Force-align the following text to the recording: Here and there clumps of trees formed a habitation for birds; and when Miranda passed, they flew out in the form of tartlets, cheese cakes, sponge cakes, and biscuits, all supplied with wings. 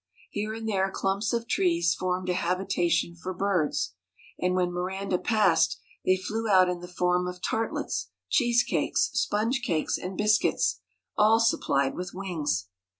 Here 0.31 0.51
and 0.55 0.67
there 0.67 0.89
clumps 0.89 1.31
of 1.31 1.47
trees 1.47 1.93
formed 1.93 2.27
a 2.27 2.33
habitation 2.33 3.13
for 3.13 3.35
birds; 3.35 3.93
and 4.39 4.55
when 4.55 4.71
Miranda 4.71 5.19
passed, 5.19 5.79
they 6.05 6.17
flew 6.17 6.49
out 6.49 6.67
in 6.69 6.79
the 6.79 6.87
form 6.87 7.27
of 7.27 7.39
tartlets, 7.39 8.09
cheese 8.27 8.63
cakes, 8.63 9.11
sponge 9.13 9.61
cakes, 9.61 9.99
and 9.99 10.17
biscuits, 10.17 10.79
all 11.19 11.39
supplied 11.39 11.93
with 11.93 12.15
wings. 12.15 12.69